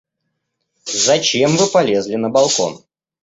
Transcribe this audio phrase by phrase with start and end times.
[0.95, 2.83] Зачем вы полезли на балкон?